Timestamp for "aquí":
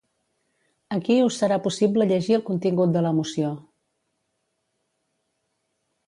0.95-1.17